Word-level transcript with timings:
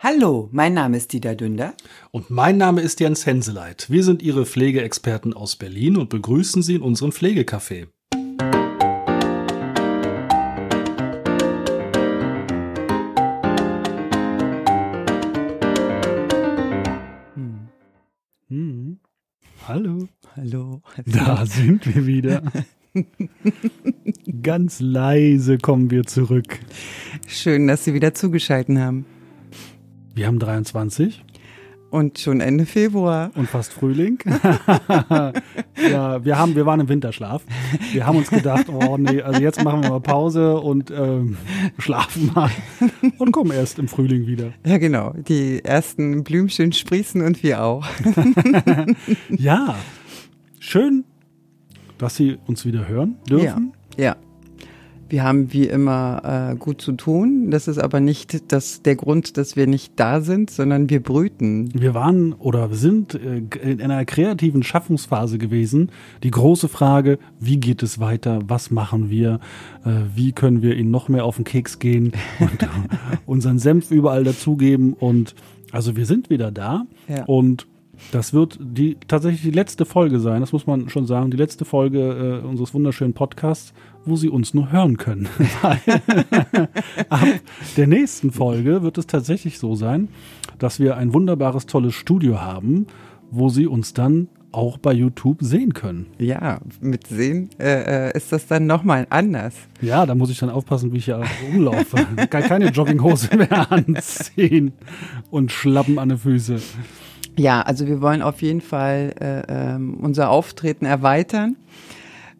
Hallo, 0.00 0.48
mein 0.52 0.74
Name 0.74 0.96
ist 0.96 1.12
Dieter 1.12 1.34
Dünder. 1.34 1.74
Und 2.12 2.30
mein 2.30 2.56
Name 2.56 2.82
ist 2.82 3.00
Jens 3.00 3.26
Henseleit. 3.26 3.90
Wir 3.90 4.04
sind 4.04 4.22
Ihre 4.22 4.46
Pflegeexperten 4.46 5.34
aus 5.34 5.56
Berlin 5.56 5.96
und 5.96 6.08
begrüßen 6.08 6.62
Sie 6.62 6.76
in 6.76 6.82
unserem 6.82 7.10
Pflegecafé. 7.10 7.88
Hm. 17.34 17.68
Hm. 18.46 19.00
Hallo. 19.66 20.06
Hallo. 20.36 20.80
Da 21.06 21.44
sind 21.44 21.92
wir 21.92 22.06
wieder. 22.06 22.44
Ganz 24.44 24.78
leise 24.78 25.58
kommen 25.58 25.90
wir 25.90 26.04
zurück. 26.04 26.60
Schön, 27.26 27.66
dass 27.66 27.84
Sie 27.84 27.94
wieder 27.94 28.14
zugeschalten 28.14 28.78
haben. 28.78 29.04
Wir 30.18 30.26
haben 30.26 30.40
23 30.40 31.24
Und 31.90 32.18
schon 32.18 32.40
Ende 32.40 32.66
Februar. 32.66 33.30
und 33.36 33.48
fast 33.48 33.72
Frühling. 33.72 34.18
ja, 34.98 36.24
wir 36.24 36.36
haben, 36.36 36.56
wir 36.56 36.66
waren 36.66 36.80
im 36.80 36.88
Winterschlaf. 36.88 37.44
Wir 37.92 38.04
haben 38.04 38.18
uns 38.18 38.28
gedacht, 38.28 38.66
oh 38.68 38.96
nee, 38.98 39.22
also 39.22 39.40
jetzt 39.40 39.62
machen 39.62 39.84
wir 39.84 39.90
mal 39.90 40.00
Pause 40.00 40.58
und 40.58 40.90
ähm, 40.90 41.36
schlafen 41.78 42.32
mal 42.34 42.50
und 43.18 43.30
kommen 43.30 43.52
erst 43.52 43.78
im 43.78 43.86
Frühling 43.86 44.26
wieder. 44.26 44.54
Ja, 44.66 44.78
genau. 44.78 45.14
Die 45.28 45.64
ersten 45.64 46.24
Blümchen 46.24 46.72
sprießen 46.72 47.22
und 47.22 47.44
wir 47.44 47.62
auch. 47.62 47.86
Ja, 49.30 49.76
schön, 50.58 51.04
dass 51.96 52.16
Sie 52.16 52.38
uns 52.48 52.66
wieder 52.66 52.88
hören 52.88 53.18
dürfen. 53.30 53.72
Ja. 53.96 54.04
ja. 54.04 54.16
Wir 55.08 55.24
haben 55.24 55.52
wie 55.52 55.66
immer 55.66 56.50
äh, 56.52 56.56
gut 56.56 56.82
zu 56.82 56.92
tun. 56.92 57.50
Das 57.50 57.66
ist 57.66 57.78
aber 57.78 57.98
nicht 58.00 58.52
das, 58.52 58.82
der 58.82 58.94
Grund, 58.96 59.36
dass 59.38 59.56
wir 59.56 59.66
nicht 59.66 59.94
da 59.96 60.20
sind, 60.20 60.50
sondern 60.50 60.90
wir 60.90 61.02
brüten. 61.02 61.70
Wir 61.74 61.94
waren 61.94 62.34
oder 62.34 62.68
sind 62.74 63.14
äh, 63.14 63.42
in 63.62 63.80
einer 63.80 64.04
kreativen 64.04 64.62
Schaffungsphase 64.62 65.38
gewesen. 65.38 65.90
Die 66.22 66.30
große 66.30 66.68
Frage, 66.68 67.18
wie 67.40 67.58
geht 67.58 67.82
es 67.82 67.98
weiter? 68.00 68.40
Was 68.48 68.70
machen 68.70 69.08
wir? 69.08 69.40
Äh, 69.84 69.90
Wie 70.14 70.32
können 70.32 70.60
wir 70.62 70.76
ihnen 70.76 70.90
noch 70.90 71.08
mehr 71.08 71.24
auf 71.24 71.36
den 71.36 71.44
Keks 71.44 71.78
gehen 71.78 72.12
und 72.40 72.62
äh, 72.62 72.66
unseren 73.24 73.58
Senf 73.58 73.90
überall 73.90 74.24
dazugeben? 74.24 74.92
Und 74.92 75.34
also 75.72 75.96
wir 75.96 76.04
sind 76.06 76.28
wieder 76.30 76.50
da 76.50 76.84
Ja. 77.08 77.24
und 77.24 77.66
das 78.12 78.32
wird 78.32 78.58
die 78.60 78.96
tatsächlich 79.06 79.42
die 79.42 79.50
letzte 79.50 79.84
Folge 79.84 80.20
sein, 80.20 80.40
das 80.40 80.52
muss 80.52 80.66
man 80.66 80.88
schon 80.88 81.06
sagen, 81.06 81.30
die 81.30 81.36
letzte 81.36 81.64
Folge 81.64 82.42
äh, 82.42 82.46
unseres 82.46 82.74
wunderschönen 82.74 83.14
Podcasts, 83.14 83.72
wo 84.04 84.16
Sie 84.16 84.28
uns 84.28 84.54
nur 84.54 84.72
hören 84.72 84.96
können. 84.96 85.28
Ab 87.08 87.28
der 87.76 87.86
nächsten 87.86 88.30
Folge 88.30 88.82
wird 88.82 88.98
es 88.98 89.06
tatsächlich 89.06 89.58
so 89.58 89.74
sein, 89.74 90.08
dass 90.58 90.80
wir 90.80 90.96
ein 90.96 91.12
wunderbares, 91.12 91.66
tolles 91.66 91.94
Studio 91.94 92.40
haben, 92.40 92.86
wo 93.30 93.48
Sie 93.48 93.66
uns 93.66 93.94
dann 93.94 94.28
auch 94.52 94.78
bei 94.78 94.92
YouTube 94.92 95.38
sehen 95.40 95.74
können. 95.74 96.06
Ja, 96.18 96.60
mit 96.80 97.06
Sehen 97.06 97.50
äh, 97.58 98.08
äh, 98.08 98.16
ist 98.16 98.32
das 98.32 98.46
dann 98.46 98.66
nochmal 98.66 99.06
anders. 99.10 99.54
Ja, 99.80 100.06
da 100.06 100.14
muss 100.14 100.30
ich 100.30 100.38
dann 100.38 100.50
aufpassen, 100.50 100.92
wie 100.92 100.96
ich 100.96 101.04
hier 101.04 101.22
rumlaufe. 101.52 101.98
Keine 102.30 102.70
Jogginghose 102.70 103.36
mehr 103.36 103.70
anziehen 103.72 104.72
und 105.30 105.52
Schlappen 105.52 105.98
an 105.98 106.08
den 106.08 106.18
Füßen. 106.18 106.62
Ja, 107.38 107.62
also 107.62 107.86
wir 107.86 108.00
wollen 108.00 108.20
auf 108.20 108.42
jeden 108.42 108.60
Fall 108.60 109.14
äh, 109.20 109.74
ähm, 109.74 109.98
unser 110.00 110.30
Auftreten 110.30 110.84
erweitern. 110.84 111.56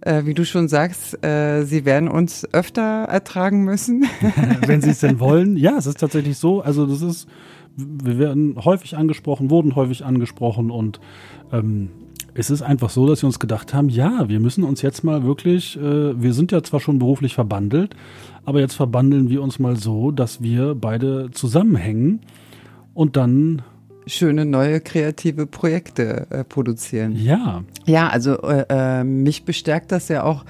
Äh, 0.01 0.27
wie 0.27 0.35
du 0.35 0.45
schon 0.45 0.69
sagst, 0.69 1.25
äh, 1.25 1.65
sie 1.65 1.85
werden 1.85 2.09
uns 2.09 2.47
öfter 2.53 3.05
ertragen 3.05 3.65
müssen. 3.65 4.07
wenn 4.67 4.81
sie 4.81 4.91
es 4.91 5.01
denn 5.01 5.21
wollen. 5.21 5.57
Ja, 5.57 5.77
es 5.77 5.87
ist 5.87 6.01
tatsächlich 6.01 6.39
so. 6.39 6.63
Also 6.63 6.87
das 6.87 7.03
ist, 7.03 7.29
wir 7.77 8.19
werden 8.19 8.57
häufig 8.65 8.97
angesprochen, 8.97 9.51
wurden 9.51 9.77
häufig 9.77 10.05
angesprochen 10.05 10.71
und 10.71 11.01
ähm, 11.53 11.91
es 12.35 12.51
ist 12.51 12.63
einfach 12.63 12.91
so, 12.91 13.07
dass 13.07 13.23
wir 13.23 13.27
uns 13.27 13.41
gedacht 13.41 13.75
haben, 13.75 13.89
ja, 13.89 14.29
wir 14.29 14.39
müssen 14.39 14.63
uns 14.63 14.83
jetzt 14.83 15.03
mal 15.03 15.25
wirklich, 15.25 15.77
äh, 15.77 16.21
wir 16.21 16.33
sind 16.33 16.53
ja 16.53 16.63
zwar 16.63 16.79
schon 16.79 17.01
beruflich 17.01 17.35
verbandelt, 17.35 17.97
aber 18.45 18.61
jetzt 18.61 18.75
verbandeln 18.75 19.29
wir 19.29 19.43
uns 19.43 19.59
mal 19.59 19.75
so, 19.77 20.13
dass 20.13 20.41
wir 20.41 20.77
beide 20.77 21.31
zusammenhängen 21.33 22.21
und 22.95 23.17
dann, 23.17 23.63
Schöne 24.09 24.45
neue 24.45 24.81
kreative 24.81 25.47
Projekte 25.47 26.27
äh, 26.31 26.45
produzieren. 26.45 27.15
ja, 27.17 27.63
Ja, 27.87 28.09
also 28.09 28.41
äh, 28.43 28.65
äh, 28.69 29.05
mich 29.05 29.45
bestärkt 29.45 29.93
das 29.93 30.09
ja 30.09 30.25
auch, 30.25 30.45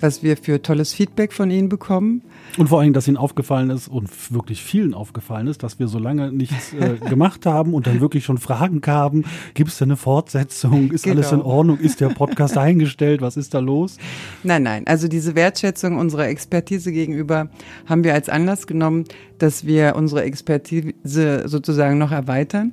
was 0.00 0.22
wir 0.22 0.36
für 0.36 0.60
tolles 0.60 0.92
Feedback 0.92 1.32
von 1.32 1.50
Ihnen 1.50 1.68
bekommen. 1.68 2.22
und 2.58 2.68
vor 2.68 2.80
allem, 2.80 2.92
dass 2.92 3.06
ihnen 3.08 3.16
aufgefallen 3.16 3.70
ist 3.70 3.88
und 3.88 4.10
wirklich 4.34 4.62
vielen 4.62 4.92
aufgefallen 4.92 5.46
ist, 5.46 5.62
dass 5.62 5.78
wir 5.78 5.86
so 5.88 5.98
lange 5.98 6.30
nichts 6.32 6.72
äh, 6.74 6.96
gemacht 7.08 7.46
haben 7.46 7.72
und 7.72 7.86
dann 7.86 8.00
wirklich 8.00 8.24
schon 8.24 8.36
Fragen 8.38 8.80
kamen, 8.80 9.24
gibt 9.54 9.70
es 9.70 9.78
denn 9.78 9.88
eine 9.90 9.96
Fortsetzung, 9.96 10.90
ist 10.90 11.06
alles 11.06 11.30
in 11.32 11.38
Genau. 11.38 11.50
Ordnung, 11.50 11.78
ist 11.78 12.00
der 12.00 12.08
Podcast 12.08 12.58
eingestellt, 12.68 13.22
was 13.22 13.36
ist 13.36 13.54
da 13.54 13.60
los? 13.60 13.96
Nein, 14.42 14.64
nein. 14.64 14.86
Also 14.86 15.06
diese 15.08 15.36
Wertschätzung 15.36 15.96
unserer 15.96 16.26
Expertise 16.26 16.92
gegenüber 16.92 17.48
haben 17.86 18.02
wir 18.04 18.12
als 18.14 18.28
Anlass 18.28 18.66
genommen, 18.66 19.04
dass 19.38 19.64
wir 19.64 19.94
unsere 19.96 20.22
Expertise 20.24 20.92
sozusagen 21.48 21.98
noch 21.98 22.10
erweitern. 22.12 22.72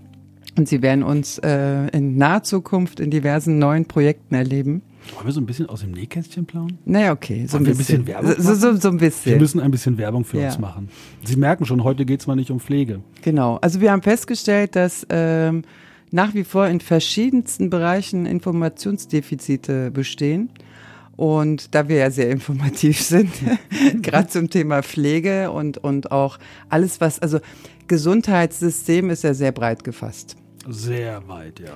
Und 0.57 0.67
Sie 0.67 0.81
werden 0.81 1.03
uns 1.03 1.38
äh, 1.39 1.88
in 1.97 2.17
naher 2.17 2.44
Zukunft 2.44 3.00
in 3.00 3.09
diversen 3.09 3.57
neuen 3.59 3.85
Projekten 3.85 4.35
erleben. 4.35 4.81
Wollen 5.16 5.25
wir 5.25 5.31
so 5.31 5.41
ein 5.41 5.45
bisschen 5.45 5.67
aus 5.67 5.79
dem 5.81 5.91
Nähkästchen 5.91 6.45
plauen? 6.45 6.78
Naja, 6.85 7.12
okay, 7.13 7.45
so 7.47 7.57
ein 7.57 7.66
wir 7.66 7.72
ein 7.73 7.78
bisschen. 7.78 8.03
bisschen 8.06 8.23
Werbung 8.23 8.35
so, 8.44 8.53
so, 8.53 8.75
so 8.75 8.89
ein 8.89 9.00
Wir 9.01 9.07
bisschen. 9.09 9.39
müssen 9.39 9.59
ein 9.59 9.72
bisschen 9.72 9.97
Werbung 9.97 10.25
für 10.25 10.39
Ja. 10.39 10.47
uns 10.47 10.59
machen. 10.59 10.89
Sie 11.23 11.35
merken 11.38 11.66
schon, 11.66 11.84
heute 11.84 12.06
geht 12.06 12.19
es 12.19 12.28
mal 12.28 12.35
nicht 12.35 12.51
um 12.51 12.59
Pflege. 12.59 13.00
Genau. 13.23 13.57
Also 13.62 13.81
wir 13.81 13.91
haben 13.91 14.01
festgestellt, 14.03 14.75
dass 14.75 15.07
ähm, 15.09 15.63
nach 16.12 16.34
wie 16.35 16.44
vor 16.44 16.68
in 16.68 16.81
verschiedensten 16.81 17.69
Bereichen 17.69 18.25
Informationsdefizite 18.25 19.91
bestehen. 19.91 20.50
Und 21.16 21.73
da 21.75 21.88
wir 21.88 21.97
ja 21.97 22.12
sehr 22.12 22.29
informativ 22.29 23.01
sind, 23.01 23.31
gerade 24.01 24.28
zum 24.28 24.50
Thema 24.50 24.83
Pflege 24.83 25.51
und, 25.51 25.78
und 25.78 26.12
auch 26.12 26.38
alles, 26.69 27.01
was, 27.01 27.19
also 27.19 27.39
Gesundheitssystem 27.91 29.09
ist 29.09 29.25
ja 29.25 29.34
sehr 29.34 29.52
breit 29.52 29.84
gefasst. 29.84 30.38
Sehr 30.69 31.28
weit, 31.28 31.59
ja. 31.59 31.74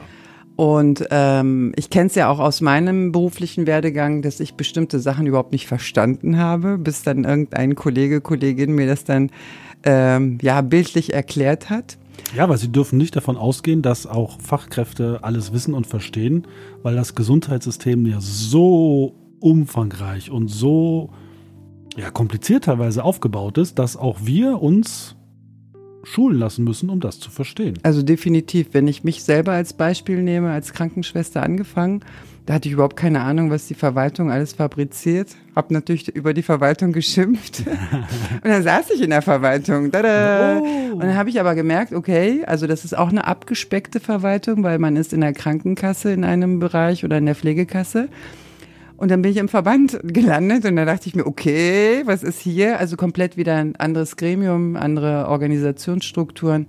Und 0.55 1.05
ähm, 1.11 1.73
ich 1.75 1.89
kenne 1.89 2.07
es 2.07 2.15
ja 2.15 2.29
auch 2.29 2.39
aus 2.39 2.61
meinem 2.61 3.11
beruflichen 3.11 3.67
Werdegang, 3.67 4.21
dass 4.21 4.39
ich 4.39 4.53
bestimmte 4.53 5.01
Sachen 5.01 5.27
überhaupt 5.27 5.51
nicht 5.51 5.67
verstanden 5.67 6.37
habe, 6.37 6.77
bis 6.77 7.03
dann 7.03 7.25
irgendein 7.25 7.75
Kollege, 7.75 8.21
Kollegin 8.21 8.71
mir 8.71 8.87
das 8.87 9.03
dann 9.03 9.29
ähm, 9.83 10.37
ja 10.41 10.61
bildlich 10.61 11.13
erklärt 11.13 11.69
hat. 11.69 11.97
Ja, 12.33 12.47
weil 12.47 12.59
Sie 12.59 12.71
dürfen 12.71 12.97
nicht 12.97 13.17
davon 13.17 13.35
ausgehen, 13.35 13.81
dass 13.81 14.07
auch 14.07 14.39
Fachkräfte 14.39 15.19
alles 15.21 15.51
wissen 15.51 15.73
und 15.73 15.85
verstehen, 15.85 16.47
weil 16.81 16.95
das 16.95 17.13
Gesundheitssystem 17.15 18.05
ja 18.05 18.21
so 18.21 19.15
umfangreich 19.41 20.31
und 20.31 20.47
so 20.47 21.09
ja, 21.97 22.09
kompliziert 22.09 22.63
teilweise 22.63 23.03
aufgebaut 23.03 23.57
ist, 23.57 23.79
dass 23.79 23.97
auch 23.97 24.19
wir 24.21 24.61
uns 24.61 25.17
schulen 26.05 26.39
lassen 26.39 26.63
müssen, 26.63 26.89
um 26.89 26.99
das 26.99 27.19
zu 27.19 27.29
verstehen. 27.31 27.79
Also 27.83 28.01
definitiv, 28.01 28.69
wenn 28.71 28.87
ich 28.87 29.03
mich 29.03 29.23
selber 29.23 29.53
als 29.53 29.73
Beispiel 29.73 30.21
nehme, 30.21 30.51
als 30.51 30.73
Krankenschwester 30.73 31.43
angefangen, 31.43 32.03
da 32.45 32.53
hatte 32.53 32.67
ich 32.67 32.73
überhaupt 32.73 32.95
keine 32.95 33.21
Ahnung, 33.21 33.49
was 33.49 33.65
die 33.65 33.73
Verwaltung 33.73 34.31
alles 34.31 34.53
fabriziert. 34.53 35.29
Hab 35.55 35.71
natürlich 35.71 36.09
über 36.09 36.31
die 36.35 36.43
Verwaltung 36.43 36.91
geschimpft. 36.91 37.63
und 38.43 38.45
dann 38.45 38.61
saß 38.61 38.91
ich 38.91 39.01
in 39.01 39.09
der 39.09 39.23
Verwaltung. 39.23 39.91
Tada! 39.91 40.59
Oh. 40.59 40.93
Und 40.93 40.99
dann 40.99 41.15
habe 41.15 41.29
ich 41.29 41.39
aber 41.39 41.55
gemerkt, 41.55 41.91
okay, 41.91 42.43
also 42.45 42.67
das 42.67 42.85
ist 42.85 42.95
auch 42.95 43.09
eine 43.09 43.25
abgespeckte 43.25 43.99
Verwaltung, 43.99 44.61
weil 44.61 44.77
man 44.77 44.95
ist 44.95 45.11
in 45.11 45.21
der 45.21 45.33
Krankenkasse 45.33 46.11
in 46.11 46.23
einem 46.23 46.59
Bereich 46.59 47.03
oder 47.03 47.17
in 47.17 47.25
der 47.25 47.33
Pflegekasse. 47.33 48.09
Und 48.97 49.11
dann 49.11 49.21
bin 49.21 49.31
ich 49.31 49.37
im 49.37 49.49
Verband 49.49 49.99
gelandet 50.03 50.65
und 50.65 50.75
da 50.77 50.85
dachte 50.85 51.07
ich 51.09 51.15
mir, 51.15 51.25
okay, 51.27 52.03
was 52.05 52.23
ist 52.23 52.39
hier? 52.39 52.79
Also 52.79 52.95
komplett 52.95 53.35
wieder 53.37 53.55
ein 53.55 53.75
anderes 53.75 54.15
Gremium, 54.15 54.75
andere 54.77 55.27
Organisationsstrukturen. 55.27 56.67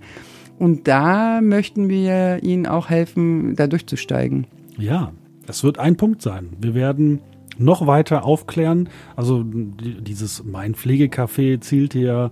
Und 0.59 0.87
da 0.87 1.39
möchten 1.41 1.87
wir 1.89 2.39
Ihnen 2.43 2.65
auch 2.65 2.89
helfen, 2.89 3.55
da 3.55 3.67
durchzusteigen. 3.67 4.47
Ja, 4.77 5.11
es 5.47 5.63
wird 5.63 5.77
ein 5.79 5.95
Punkt 5.95 6.21
sein. 6.21 6.49
Wir 6.59 6.73
werden 6.73 7.21
noch 7.57 7.87
weiter 7.87 8.25
aufklären. 8.25 8.89
Also 9.15 9.43
die- 9.43 10.01
dieses 10.01 10.43
Mein 10.43 10.75
Pflegecafé 10.75 11.61
zielte 11.61 11.99
ja 11.99 12.31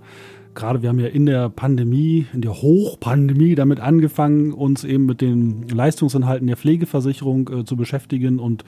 gerade, 0.54 0.82
wir 0.82 0.88
haben 0.88 1.00
ja 1.00 1.08
in 1.08 1.26
der 1.26 1.48
Pandemie, 1.48 2.26
in 2.32 2.40
der 2.42 2.52
Hochpandemie 2.54 3.54
damit 3.54 3.80
angefangen, 3.80 4.52
uns 4.52 4.84
eben 4.84 5.06
mit 5.06 5.20
den 5.20 5.68
Leistungsinhalten 5.68 6.46
der 6.46 6.56
Pflegeversicherung 6.56 7.48
äh, 7.50 7.64
zu 7.64 7.76
beschäftigen 7.76 8.38
und 8.38 8.64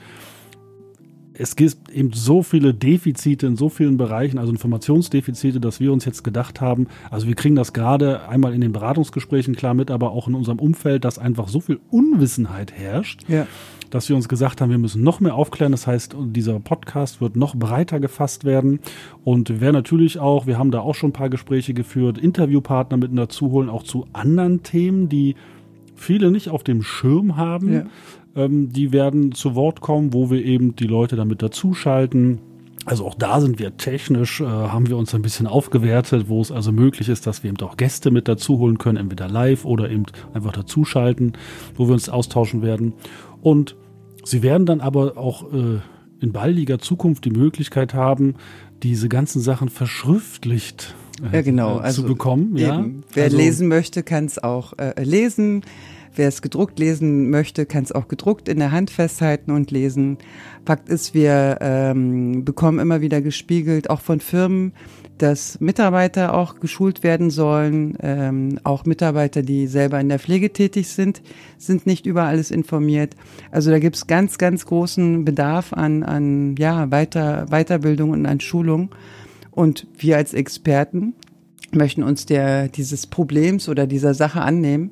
es 1.39 1.55
gibt 1.55 1.89
eben 1.89 2.11
so 2.11 2.43
viele 2.43 2.73
Defizite 2.73 3.47
in 3.47 3.55
so 3.55 3.69
vielen 3.69 3.95
Bereichen, 3.95 4.37
also 4.37 4.51
Informationsdefizite, 4.51 5.61
dass 5.61 5.79
wir 5.79 5.93
uns 5.93 6.03
jetzt 6.03 6.25
gedacht 6.25 6.59
haben, 6.59 6.87
also 7.09 7.27
wir 7.27 7.35
kriegen 7.35 7.55
das 7.55 7.71
gerade 7.71 8.27
einmal 8.27 8.53
in 8.53 8.59
den 8.59 8.73
Beratungsgesprächen 8.73 9.55
klar 9.55 9.73
mit, 9.73 9.89
aber 9.89 10.11
auch 10.11 10.27
in 10.27 10.35
unserem 10.35 10.59
Umfeld, 10.59 11.05
dass 11.05 11.17
einfach 11.17 11.47
so 11.47 11.61
viel 11.61 11.79
Unwissenheit 11.89 12.73
herrscht. 12.73 13.21
Ja. 13.29 13.47
dass 13.89 14.07
wir 14.07 14.15
uns 14.15 14.29
gesagt 14.29 14.61
haben, 14.61 14.69
wir 14.69 14.77
müssen 14.77 15.01
noch 15.01 15.19
mehr 15.19 15.33
aufklären. 15.33 15.71
Das 15.71 15.87
heißt, 15.87 16.15
dieser 16.19 16.59
Podcast 16.59 17.21
wird 17.21 17.35
noch 17.35 17.55
breiter 17.55 17.99
gefasst 17.99 18.43
werden. 18.45 18.81
Und 19.23 19.61
werden 19.61 19.73
natürlich 19.73 20.19
auch, 20.19 20.45
wir 20.45 20.59
haben 20.59 20.69
da 20.69 20.81
auch 20.81 20.93
schon 20.93 21.09
ein 21.09 21.13
paar 21.13 21.31
Gespräche 21.31 21.73
geführt, 21.73 22.19
Interviewpartner 22.19 22.97
mit 22.97 23.17
dazu 23.17 23.49
holen, 23.49 23.67
auch 23.67 23.81
zu 23.81 24.05
anderen 24.13 24.61
Themen, 24.61 25.09
die 25.09 25.35
viele 25.95 26.29
nicht 26.29 26.49
auf 26.49 26.63
dem 26.63 26.83
Schirm 26.83 27.35
haben. 27.35 27.73
Ja. 27.73 27.83
Ähm, 28.35 28.71
die 28.71 28.91
werden 28.91 29.31
zu 29.31 29.55
Wort 29.55 29.81
kommen, 29.81 30.13
wo 30.13 30.29
wir 30.29 30.43
eben 30.43 30.75
die 30.75 30.87
Leute 30.87 31.15
damit 31.15 31.41
dazuschalten. 31.41 32.39
Also 32.85 33.05
auch 33.05 33.15
da 33.15 33.41
sind 33.41 33.59
wir 33.59 33.77
technisch, 33.77 34.41
äh, 34.41 34.45
haben 34.45 34.87
wir 34.87 34.97
uns 34.97 35.13
ein 35.13 35.21
bisschen 35.21 35.47
aufgewertet, 35.47 36.29
wo 36.29 36.41
es 36.41 36.51
also 36.51 36.71
möglich 36.71 37.09
ist, 37.09 37.27
dass 37.27 37.43
wir 37.43 37.49
eben 37.49 37.61
auch 37.61 37.77
Gäste 37.77 38.09
mit 38.09 38.27
dazu 38.27 38.57
holen 38.57 38.77
können, 38.77 38.97
entweder 38.97 39.27
live 39.27 39.65
oder 39.65 39.89
eben 39.89 40.05
einfach 40.33 40.53
dazuschalten, 40.53 41.33
wo 41.75 41.87
wir 41.87 41.93
uns 41.93 42.09
austauschen 42.09 42.61
werden. 42.61 42.93
Und 43.41 43.75
sie 44.23 44.43
werden 44.43 44.65
dann 44.65 44.81
aber 44.81 45.17
auch 45.17 45.53
äh, 45.53 45.79
in 46.21 46.31
baldiger 46.31 46.79
Zukunft 46.79 47.25
die 47.25 47.31
Möglichkeit 47.31 47.93
haben, 47.93 48.35
diese 48.83 49.09
ganzen 49.09 49.41
Sachen 49.41 49.69
verschriftlicht 49.69 50.95
äh, 51.31 51.35
ja, 51.35 51.41
genau. 51.41 51.77
also 51.77 52.03
zu 52.03 52.07
bekommen. 52.07 52.55
Ja? 52.57 52.85
Wer 53.13 53.25
also, 53.25 53.37
lesen 53.37 53.67
möchte, 53.67 54.03
kann 54.03 54.25
es 54.25 54.41
auch 54.41 54.73
äh, 54.77 55.01
lesen. 55.03 55.63
Wer 56.15 56.27
es 56.27 56.41
gedruckt 56.41 56.79
lesen 56.79 57.29
möchte, 57.29 57.65
kann 57.65 57.83
es 57.83 57.91
auch 57.91 58.07
gedruckt 58.07 58.49
in 58.49 58.59
der 58.59 58.71
Hand 58.71 58.89
festhalten 58.89 59.51
und 59.51 59.71
lesen. 59.71 60.17
Fakt 60.65 60.89
ist, 60.89 61.13
wir 61.13 61.57
ähm, 61.61 62.43
bekommen 62.43 62.79
immer 62.79 63.01
wieder 63.01 63.21
gespiegelt, 63.21 63.89
auch 63.89 64.01
von 64.01 64.19
Firmen, 64.19 64.73
dass 65.17 65.59
Mitarbeiter 65.59 66.33
auch 66.33 66.59
geschult 66.59 67.03
werden 67.03 67.29
sollen. 67.29 67.97
Ähm, 68.01 68.59
auch 68.63 68.85
Mitarbeiter, 68.85 69.43
die 69.43 69.67
selber 69.67 69.99
in 69.99 70.09
der 70.09 70.19
Pflege 70.19 70.51
tätig 70.51 70.87
sind, 70.89 71.21
sind 71.57 71.85
nicht 71.85 72.05
über 72.05 72.23
alles 72.23 72.51
informiert. 72.51 73.15
Also 73.51 73.69
da 73.69 73.79
gibt 73.79 73.95
es 73.95 74.07
ganz, 74.07 74.37
ganz 74.37 74.65
großen 74.65 75.25
Bedarf 75.25 75.73
an, 75.73 76.03
an 76.03 76.55
ja, 76.57 76.89
Weiter, 76.91 77.45
Weiterbildung 77.49 78.11
und 78.11 78.25
an 78.25 78.39
Schulung. 78.39 78.89
Und 79.51 79.87
wir 79.97 80.17
als 80.17 80.33
Experten 80.33 81.13
möchten 81.71 82.01
uns 82.01 82.25
der, 82.25 82.67
dieses 82.67 83.07
Problems 83.07 83.69
oder 83.69 83.85
dieser 83.85 84.13
Sache 84.13 84.41
annehmen 84.41 84.91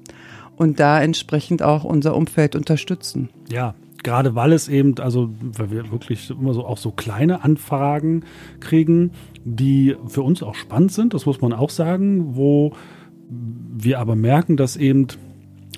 und 0.57 0.79
da 0.79 1.01
entsprechend 1.01 1.63
auch 1.63 1.83
unser 1.83 2.15
Umfeld 2.15 2.55
unterstützen. 2.55 3.29
Ja, 3.49 3.75
gerade 4.03 4.35
weil 4.35 4.51
es 4.51 4.67
eben, 4.67 4.97
also 4.99 5.29
weil 5.41 5.71
wir 5.71 5.91
wirklich 5.91 6.29
immer 6.29 6.53
so 6.53 6.65
auch 6.65 6.77
so 6.77 6.91
kleine 6.91 7.43
Anfragen 7.43 8.23
kriegen, 8.59 9.11
die 9.45 9.95
für 10.07 10.23
uns 10.23 10.43
auch 10.43 10.55
spannend 10.55 10.91
sind, 10.91 11.13
das 11.13 11.25
muss 11.25 11.41
man 11.41 11.53
auch 11.53 11.69
sagen, 11.69 12.35
wo 12.35 12.73
wir 13.29 13.99
aber 13.99 14.15
merken, 14.15 14.57
dass 14.57 14.75
eben 14.75 15.07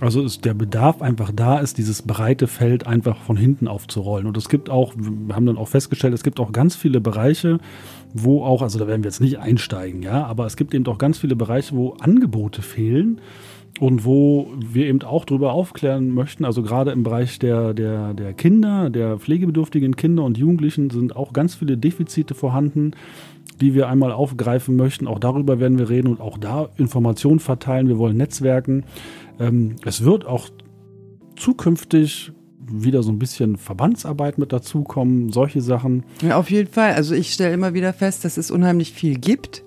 also 0.02 0.22
ist 0.22 0.46
der 0.46 0.54
Bedarf 0.54 1.02
einfach 1.02 1.32
da 1.34 1.60
ist, 1.60 1.78
dieses 1.78 2.04
breite 2.04 2.48
Feld 2.48 2.88
einfach 2.88 3.18
von 3.18 3.36
hinten 3.36 3.68
aufzurollen. 3.68 4.28
Und 4.28 4.38
es 4.38 4.48
gibt 4.48 4.70
auch, 4.70 4.94
wir 4.96 5.36
haben 5.36 5.46
dann 5.46 5.58
auch 5.58 5.68
festgestellt, 5.68 6.14
es 6.14 6.24
gibt 6.24 6.40
auch 6.40 6.54
ganz 6.54 6.76
viele 6.76 7.02
Bereiche, 7.02 7.60
wo 8.14 8.44
auch, 8.44 8.62
also 8.62 8.80
da 8.80 8.88
werden 8.88 9.04
wir 9.04 9.10
jetzt 9.10 9.20
nicht 9.20 9.40
einsteigen, 9.40 10.02
ja, 10.02 10.26
aber 10.26 10.46
es 10.46 10.56
gibt 10.56 10.74
eben 10.74 10.86
auch 10.88 10.98
ganz 10.98 11.18
viele 11.18 11.36
Bereiche, 11.36 11.76
wo 11.76 11.96
Angebote 12.00 12.62
fehlen, 12.62 13.20
und 13.80 14.04
wo 14.04 14.52
wir 14.58 14.88
eben 14.88 15.02
auch 15.04 15.26
darüber 15.26 15.54
aufklären 15.54 16.14
möchten, 16.14 16.44
also 16.44 16.62
gerade 16.62 16.92
im 16.92 17.04
Bereich 17.04 17.40
der, 17.40 17.74
der, 17.74 18.14
der 18.14 18.34
Kinder, 18.34 18.90
der 18.90 19.18
pflegebedürftigen 19.18 19.96
Kinder 19.96 20.24
und 20.24 20.38
Jugendlichen 20.38 20.90
sind 20.90 21.16
auch 21.16 21.32
ganz 21.32 21.56
viele 21.56 21.78
Defizite 21.78 22.36
vorhanden, 22.36 22.92
die 23.62 23.74
wir 23.74 23.88
einmal 23.88 24.12
aufgreifen 24.12 24.76
möchten. 24.76 25.08
Auch 25.08 25.20
darüber 25.20 25.60
werden 25.60 25.78
wir 25.78 25.90
reden 25.90 26.08
und 26.08 26.22
auch 26.22 26.38
da 26.38 26.70
Informationen 26.78 27.40
verteilen. 27.40 27.88
Wir 27.88 27.98
wollen 27.98 28.18
Netzwerken. 28.18 28.84
Ähm, 29.40 29.76
es 29.86 30.04
wird 30.04 30.26
auch 30.26 30.50
zukünftig 31.38 32.34
wieder 32.72 33.02
so 33.02 33.12
ein 33.12 33.20
bisschen 33.20 33.58
Verbandsarbeit 33.58 34.38
mit 34.38 34.54
dazukommen, 34.54 35.32
solche 35.32 35.62
Sachen. 35.62 36.04
Ja, 36.22 36.38
auf 36.38 36.52
jeden 36.52 36.72
Fall. 36.72 36.94
Also 36.94 37.16
ich 37.16 37.34
stelle 37.34 37.54
immer 37.54 37.74
wieder 37.74 37.94
fest, 37.94 38.26
dass 38.26 38.38
es 38.38 38.52
unheimlich 38.52 38.92
viel 38.92 39.18
gibt 39.18 39.64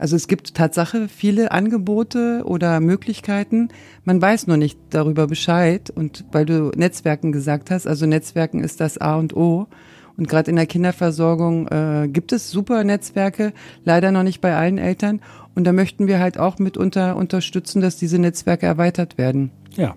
also 0.00 0.16
es 0.16 0.28
gibt 0.28 0.54
Tatsache 0.54 1.08
viele 1.08 1.52
Angebote 1.52 2.42
oder 2.46 2.80
Möglichkeiten. 2.80 3.68
Man 4.04 4.20
weiß 4.20 4.46
nur 4.46 4.56
nicht 4.56 4.78
darüber 4.88 5.26
Bescheid. 5.26 5.90
Und 5.90 6.24
weil 6.32 6.46
du 6.46 6.70
Netzwerken 6.74 7.32
gesagt 7.32 7.70
hast, 7.70 7.86
also 7.86 8.06
Netzwerken 8.06 8.64
ist 8.64 8.80
das 8.80 8.96
A 8.96 9.16
und 9.16 9.36
O. 9.36 9.68
Und 10.16 10.26
gerade 10.26 10.50
in 10.50 10.56
der 10.56 10.64
Kinderversorgung 10.64 11.68
äh, 11.68 12.08
gibt 12.08 12.32
es 12.32 12.50
super 12.50 12.82
Netzwerke, 12.82 13.52
leider 13.84 14.10
noch 14.10 14.22
nicht 14.22 14.40
bei 14.40 14.56
allen 14.56 14.78
Eltern. 14.78 15.20
Und 15.54 15.64
da 15.64 15.72
möchten 15.72 16.06
wir 16.06 16.18
halt 16.18 16.38
auch 16.38 16.58
mitunter 16.58 17.14
unterstützen, 17.16 17.82
dass 17.82 17.98
diese 17.98 18.18
Netzwerke 18.18 18.64
erweitert 18.64 19.18
werden. 19.18 19.50
Ja. 19.76 19.96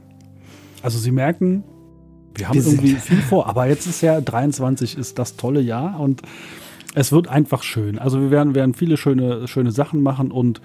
Also 0.82 1.00
Sie 1.00 1.12
merken, 1.12 1.64
wir 2.36 2.50
haben 2.50 2.56
wir 2.56 2.66
irgendwie 2.66 2.96
viel 2.96 3.22
vor, 3.22 3.48
aber 3.48 3.68
jetzt 3.68 3.88
ist 3.88 4.02
ja 4.02 4.20
23 4.20 4.98
ist 4.98 5.18
das 5.18 5.38
tolle 5.38 5.62
Jahr 5.62 5.98
und 5.98 6.24
es 6.96 7.12
wird 7.12 7.28
einfach 7.28 7.64
schön. 7.64 8.00
Also 8.00 8.20
wir 8.22 8.32
werden, 8.32 8.56
werden 8.56 8.74
viele 8.74 8.98
schöne, 8.98 9.48
schöne 9.48 9.72
Sachen 9.72 10.02
machen 10.02 10.32
und 10.32 10.62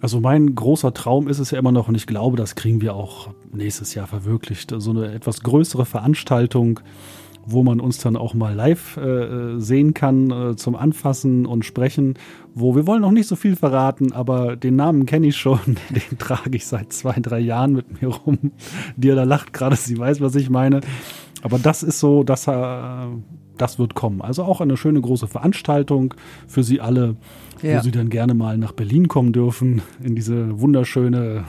also 0.00 0.20
mein 0.20 0.54
großer 0.54 0.94
Traum 0.94 1.28
ist 1.28 1.40
es 1.40 1.50
ja 1.50 1.58
immer 1.58 1.72
noch 1.72 1.88
und 1.88 1.96
ich 1.96 2.06
glaube, 2.06 2.36
das 2.36 2.54
kriegen 2.54 2.80
wir 2.80 2.94
auch 2.94 3.30
nächstes 3.52 3.94
Jahr 3.94 4.06
verwirklicht. 4.06 4.72
So 4.78 4.90
eine 4.90 5.12
etwas 5.12 5.42
größere 5.42 5.84
Veranstaltung, 5.86 6.78
wo 7.44 7.64
man 7.64 7.80
uns 7.80 7.98
dann 7.98 8.16
auch 8.16 8.34
mal 8.34 8.54
live 8.54 8.96
äh, 8.96 9.58
sehen 9.58 9.94
kann 9.94 10.30
äh, 10.30 10.56
zum 10.56 10.76
Anfassen 10.76 11.46
und 11.46 11.64
Sprechen. 11.64 12.14
Wo 12.54 12.76
wir 12.76 12.86
wollen 12.86 13.02
noch 13.02 13.10
nicht 13.10 13.26
so 13.26 13.34
viel 13.34 13.56
verraten, 13.56 14.12
aber 14.12 14.54
den 14.54 14.76
Namen 14.76 15.04
kenne 15.04 15.26
ich 15.28 15.36
schon. 15.36 15.58
Den 15.90 16.18
trage 16.18 16.56
ich 16.56 16.66
seit 16.66 16.92
zwei, 16.92 17.18
drei 17.18 17.40
Jahren 17.40 17.72
mit 17.72 18.00
mir 18.00 18.08
rum. 18.08 18.52
Dir 18.96 19.16
da 19.16 19.24
lacht 19.24 19.52
gerade, 19.52 19.76
sie 19.76 19.98
weiß, 19.98 20.20
was 20.20 20.34
ich 20.36 20.48
meine. 20.48 20.80
Aber 21.42 21.58
das 21.58 21.82
ist 21.82 21.98
so, 21.98 22.22
dass 22.22 22.46
äh, 22.46 22.52
das 23.60 23.78
wird 23.78 23.94
kommen. 23.94 24.22
Also 24.22 24.44
auch 24.44 24.60
eine 24.60 24.76
schöne 24.76 25.00
große 25.00 25.26
Veranstaltung 25.26 26.14
für 26.46 26.62
Sie 26.62 26.80
alle, 26.80 27.16
ja. 27.62 27.78
wo 27.78 27.82
Sie 27.82 27.90
dann 27.90 28.08
gerne 28.08 28.34
mal 28.34 28.58
nach 28.58 28.72
Berlin 28.72 29.08
kommen 29.08 29.32
dürfen, 29.32 29.82
in 30.02 30.14
diese 30.14 30.60
wunderschöne, 30.60 31.44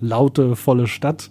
laute, 0.00 0.56
volle 0.56 0.86
Stadt. 0.86 1.30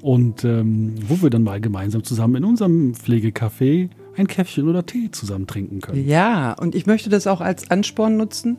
Und 0.00 0.44
ähm, 0.44 0.94
wo 1.08 1.22
wir 1.22 1.30
dann 1.30 1.42
mal 1.42 1.60
gemeinsam 1.60 2.04
zusammen 2.04 2.36
in 2.36 2.44
unserem 2.44 2.92
Pflegecafé 2.92 3.90
ein 4.18 4.26
Käffchen 4.26 4.68
oder 4.68 4.84
Tee 4.84 5.10
zusammen 5.10 5.46
trinken 5.46 5.80
können. 5.80 6.06
Ja, 6.06 6.52
und 6.52 6.74
ich 6.74 6.86
möchte 6.86 7.08
das 7.08 7.26
auch 7.26 7.40
als 7.40 7.70
Ansporn 7.70 8.16
nutzen, 8.16 8.58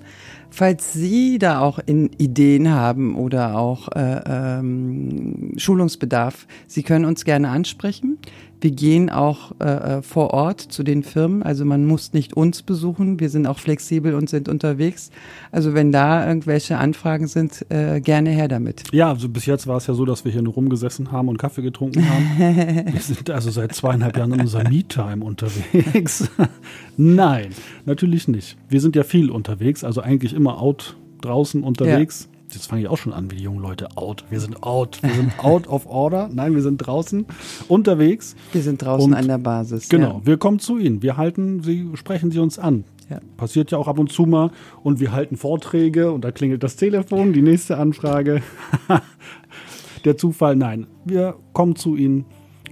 falls 0.50 0.94
Sie 0.94 1.38
da 1.38 1.60
auch 1.60 1.80
in 1.86 2.12
Ideen 2.18 2.72
haben 2.72 3.16
oder 3.16 3.58
auch 3.58 3.90
äh, 3.90 4.22
ähm, 4.26 5.54
Schulungsbedarf. 5.58 6.48
Sie 6.68 6.84
können 6.84 7.06
uns 7.06 7.26
gerne 7.26 7.50
ansprechen. 7.50 8.18
Wir 8.62 8.72
gehen 8.72 9.10
auch 9.10 9.54
äh, 9.60 9.66
äh, 9.66 10.02
vor 10.02 10.34
Ort 10.34 10.60
zu 10.60 10.84
den 10.84 11.04
Firmen. 11.04 11.44
Also 11.44 11.64
man 11.64 11.86
muss 11.86 12.14
nicht 12.14 12.34
uns 12.34 12.62
besuchen. 12.62 13.20
Wir 13.20 13.30
sind 13.30 13.48
auch 13.48 13.58
flexibel 13.60 14.16
und 14.16 14.30
sind 14.30 14.50
unterwegs. 14.50 15.12
Also 15.52 15.74
wenn 15.74 15.92
da 15.92 16.28
irgendwelche 16.28 16.78
Anfragen 16.78 17.28
sind, 17.28 17.66
äh, 17.70 18.02
gerne 18.02 18.32
her 18.32 18.48
damit. 18.48 18.84
Ja, 18.92 19.10
also 19.10 19.30
bis 19.30 19.46
jetzt 19.46 19.68
war 19.68 19.78
es 19.78 19.88
ja 19.88 19.94
so, 19.94 20.06
dass 20.06 20.26
wir 20.26 20.32
hier 20.32 20.42
nur 20.42 20.54
rumgesessen 20.54 21.12
haben 21.12 21.30
und 21.30 21.38
Kaffee 21.38 21.62
getrunken 21.62 22.08
haben. 22.10 22.26
wir 22.94 23.02
sind 23.02 23.30
also 23.30 23.50
seit 23.50 23.74
zweieinhalb 23.74 24.18
Jahren 24.18 24.34
in 24.34 24.42
unserer 24.42 24.68
Me-Time 24.68 25.24
unterwegs. 25.24 26.30
Nein, 26.98 27.52
natürlich 27.86 28.28
nicht. 28.28 28.58
Wir 28.68 28.82
sind 28.82 28.96
ja 28.96 29.04
viel 29.04 29.30
unterwegs, 29.30 29.84
also 29.84 30.02
eigentlich 30.02 30.34
immer 30.34 30.62
out 30.62 30.98
draußen 31.22 31.64
unterwegs. 31.64 32.28
Ja 32.32 32.39
jetzt 32.56 32.68
fange 32.68 32.82
ich 32.82 32.88
auch 32.88 32.98
schon 32.98 33.14
an 33.14 33.30
wie 33.32 33.36
die 33.36 33.44
jungen 33.44 33.62
Leute, 33.62 33.90
out. 33.96 34.26
Wir 34.30 34.40
sind 34.40 34.64
out. 34.64 35.00
Wir 35.02 35.14
sind 35.14 35.40
out 35.40 35.68
of 35.68 35.86
order. 35.86 36.30
Nein, 36.32 36.56
wir 36.56 36.62
sind 36.62 36.78
draußen 36.78 37.26
unterwegs. 37.68 38.36
Wir 38.52 38.62
sind 38.62 38.82
draußen 38.82 39.12
und 39.12 39.18
an 39.18 39.28
der 39.28 39.38
Basis. 39.38 39.90
Genau, 39.90 40.20
ja. 40.20 40.26
wir 40.26 40.38
kommen 40.38 40.60
zu 40.60 40.78
Ihnen. 40.78 41.02
Wir 41.02 41.18
halten 41.18 41.62
Sie, 41.64 41.90
sprechen 41.96 42.32
Sie 42.32 42.40
uns 42.40 42.60
an. 42.60 42.84
Ja. 43.10 43.20
Passiert 43.38 43.72
ja 43.72 43.78
auch 43.78 43.88
ab 43.88 44.00
und 44.00 44.12
zu 44.12 44.24
mal. 44.24 44.52
Und 44.84 45.00
wir 45.00 45.12
halten 45.12 45.38
Vorträge 45.38 46.12
und 46.12 46.24
da 46.24 46.32
klingelt 46.32 46.64
das 46.64 46.76
Telefon, 46.76 47.34
die 47.34 47.42
nächste 47.42 47.78
Anfrage. 47.78 48.42
der 50.06 50.18
Zufall, 50.18 50.56
nein. 50.56 50.88
Wir 51.06 51.36
kommen 51.54 51.76
zu 51.76 51.96
Ihnen 51.96 52.26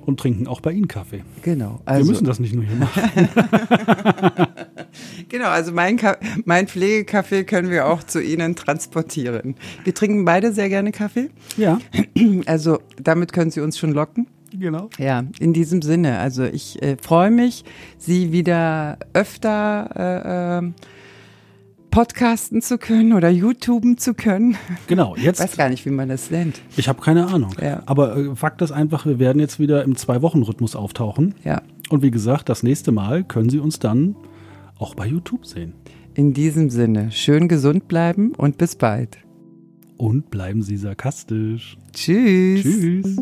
und 0.05 0.19
trinken 0.19 0.47
auch 0.47 0.61
bei 0.61 0.71
Ihnen 0.71 0.87
Kaffee. 0.87 1.23
Genau. 1.41 1.81
Also. 1.85 2.05
Wir 2.05 2.11
müssen 2.11 2.25
das 2.25 2.39
nicht 2.39 2.55
nur 2.55 2.63
hier 2.63 2.75
machen. 2.75 3.01
genau, 5.29 5.47
also 5.47 5.71
mein, 5.71 5.99
mein 6.45 6.67
Pflegekaffee 6.67 7.43
können 7.43 7.69
wir 7.69 7.87
auch 7.87 8.03
zu 8.03 8.21
Ihnen 8.21 8.55
transportieren. 8.55 9.55
Wir 9.83 9.93
trinken 9.93 10.25
beide 10.25 10.53
sehr 10.53 10.69
gerne 10.69 10.91
Kaffee. 10.91 11.29
Ja. 11.57 11.79
Also 12.45 12.79
damit 13.01 13.33
können 13.33 13.51
Sie 13.51 13.61
uns 13.61 13.77
schon 13.77 13.91
locken. 13.91 14.27
Genau. 14.57 14.89
Ja, 14.97 15.23
in 15.39 15.53
diesem 15.53 15.81
Sinne. 15.81 16.19
Also 16.19 16.43
ich 16.43 16.81
äh, 16.81 16.97
freue 17.01 17.31
mich, 17.31 17.63
Sie 17.97 18.31
wieder 18.31 18.97
öfter 19.13 20.61
äh, 20.61 20.65
äh, 20.65 20.71
podcasten 21.91 22.61
zu 22.61 22.77
können 22.77 23.13
oder 23.13 23.29
YouTuben 23.29 23.97
zu 23.97 24.13
können. 24.13 24.57
Genau, 24.87 25.15
jetzt. 25.15 25.39
Ich 25.39 25.45
weiß 25.45 25.57
gar 25.57 25.69
nicht, 25.69 25.85
wie 25.85 25.89
man 25.89 26.09
das 26.09 26.31
nennt. 26.31 26.61
Ich 26.75 26.87
habe 26.87 27.01
keine 27.01 27.27
Ahnung. 27.27 27.55
Ja. 27.61 27.83
Aber 27.85 28.17
äh, 28.17 28.35
Fakt 28.35 28.61
ist 28.61 28.71
einfach, 28.71 29.05
wir 29.05 29.19
werden 29.19 29.39
jetzt 29.39 29.59
wieder 29.59 29.83
im 29.83 29.95
Zwei-Wochen-Rhythmus 29.95 30.75
auftauchen. 30.75 31.35
Ja. 31.43 31.61
Und 31.89 32.03
wie 32.03 32.11
gesagt, 32.11 32.49
das 32.49 32.63
nächste 32.63 32.91
Mal 32.91 33.23
können 33.23 33.49
Sie 33.49 33.59
uns 33.59 33.79
dann 33.79 34.15
auch 34.79 34.95
bei 34.95 35.07
YouTube 35.07 35.45
sehen. 35.45 35.73
In 36.13 36.33
diesem 36.33 36.69
Sinne, 36.69 37.11
schön 37.11 37.47
gesund 37.47 37.87
bleiben 37.87 38.33
und 38.35 38.57
bis 38.57 38.75
bald. 38.75 39.17
Und 39.97 40.29
bleiben 40.29 40.61
Sie 40.61 40.77
sarkastisch. 40.77 41.77
Tschüss. 41.93 42.63
Tschüss. 42.63 43.17